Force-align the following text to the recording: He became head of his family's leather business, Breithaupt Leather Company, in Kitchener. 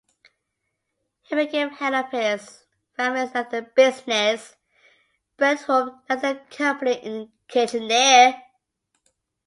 He 1.27 1.35
became 1.35 1.69
head 1.69 1.93
of 1.93 2.09
his 2.09 2.63
family's 2.97 3.35
leather 3.35 3.61
business, 3.61 4.55
Breithaupt 5.37 6.01
Leather 6.09 6.41
Company, 6.49 6.93
in 7.03 7.31
Kitchener. 7.47 8.41